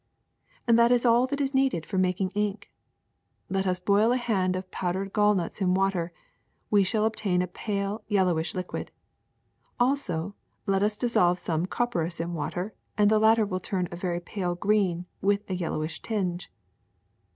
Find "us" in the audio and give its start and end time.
3.67-3.79, 10.81-10.97